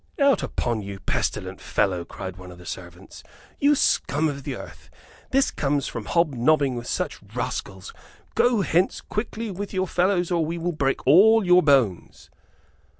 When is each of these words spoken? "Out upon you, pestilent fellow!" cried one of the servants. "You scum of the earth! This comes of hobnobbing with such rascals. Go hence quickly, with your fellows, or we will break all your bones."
"Out 0.17 0.41
upon 0.41 0.81
you, 0.81 0.99
pestilent 0.99 1.61
fellow!" 1.61 2.03
cried 2.03 2.35
one 2.35 2.51
of 2.51 2.57
the 2.57 2.65
servants. 2.65 3.23
"You 3.59 3.75
scum 3.75 4.27
of 4.29 4.41
the 4.45 4.55
earth! 4.55 4.89
This 5.29 5.51
comes 5.51 5.93
of 5.93 6.05
hobnobbing 6.07 6.73
with 6.75 6.87
such 6.87 7.21
rascals. 7.35 7.93
Go 8.33 8.61
hence 8.61 8.99
quickly, 8.99 9.51
with 9.51 9.75
your 9.75 9.87
fellows, 9.87 10.31
or 10.31 10.43
we 10.43 10.57
will 10.57 10.71
break 10.71 11.05
all 11.05 11.45
your 11.45 11.61
bones." 11.61 12.31